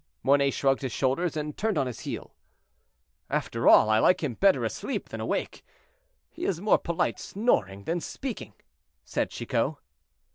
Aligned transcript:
Mornay 0.23 0.49
shrugged 0.49 0.81
his 0.81 0.91
shoulders 0.91 1.37
and 1.37 1.55
turned 1.55 1.77
on 1.77 1.85
his 1.85 1.99
heel. 1.99 2.33
"After 3.29 3.69
all, 3.69 3.87
I 3.87 3.99
like 3.99 4.23
him 4.23 4.33
better 4.33 4.63
asleep 4.65 5.09
than 5.09 5.21
awake; 5.21 5.63
he 6.31 6.43
is 6.45 6.59
more 6.59 6.79
polite 6.79 7.19
snoring 7.19 7.83
than 7.83 8.01
speaking," 8.01 8.53
said 9.05 9.29
Chicot. 9.29 9.75